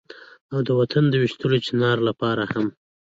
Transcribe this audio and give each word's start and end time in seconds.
او 0.53 0.59
د 0.67 0.69
وطن 0.79 1.03
د 1.09 1.13
ويشتلي 1.21 1.59
چينار 1.67 1.97
لپاره 2.07 2.43
هم 2.51 2.65